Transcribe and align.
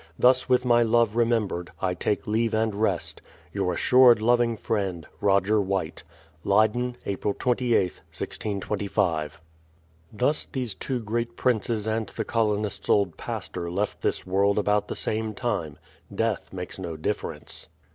Thus 0.17 0.49
with 0.49 0.65
my 0.65 0.81
love 0.81 1.11
remem 1.13 1.47
bered, 1.47 1.69
I 1.79 1.93
take 1.93 2.25
leave 2.25 2.55
and 2.55 2.73
rest. 2.73 3.21
Your 3.53 3.71
assured 3.71 4.19
loving 4.19 4.57
friend, 4.57 5.05
Leydm, 5.21 6.95
April 7.05 7.35
2Sth, 7.35 8.01
1625. 8.09 8.97
ROGER 8.97 9.25
WHITE. 9.29 9.39
Thus 10.11 10.45
these 10.45 10.73
two 10.73 11.01
great 11.01 11.37
princes 11.37 11.85
and 11.85 12.09
the 12.09 12.25
colonists' 12.25 12.89
old 12.89 13.15
pastor 13.15 13.69
left 13.69 14.01
this 14.01 14.25
world 14.25 14.57
about 14.57 14.87
the 14.87 14.95
same 14.95 15.35
time: 15.35 15.77
Death 16.11 16.51
makes 16.51 16.79
no 16.79 16.97
difference. 16.97 17.67